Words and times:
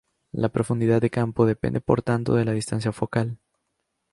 La 0.31 0.49
profundidad 0.49 0.99
de 0.99 1.11
campo 1.11 1.45
depende 1.45 1.79
por 1.79 2.01
tanto 2.01 2.33
de 2.33 2.43
la 2.43 2.53
distancia 2.53 2.91
focal. 2.91 3.37